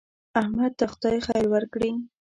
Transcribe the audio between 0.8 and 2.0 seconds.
خدای خیر ورکړي.